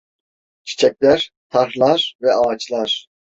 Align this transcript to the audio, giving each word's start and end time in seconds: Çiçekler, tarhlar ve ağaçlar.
Çiçekler, 0.65 1.31
tarhlar 1.49 2.15
ve 2.21 2.33
ağaçlar. 2.35 3.05